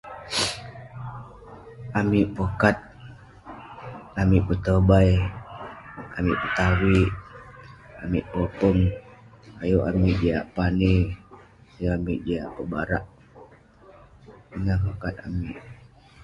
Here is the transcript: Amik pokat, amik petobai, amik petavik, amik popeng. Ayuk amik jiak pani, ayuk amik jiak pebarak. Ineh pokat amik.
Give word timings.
Amik 1.99 2.27
pokat, 2.35 2.77
amik 4.21 4.43
petobai, 4.47 5.11
amik 6.17 6.37
petavik, 6.43 7.09
amik 8.03 8.25
popeng. 8.31 8.81
Ayuk 9.61 9.87
amik 9.89 10.15
jiak 10.21 10.45
pani, 10.55 10.95
ayuk 11.75 11.93
amik 11.97 12.19
jiak 12.25 12.49
pebarak. 12.55 13.05
Ineh 14.55 14.79
pokat 14.85 15.15
amik. 15.25 15.57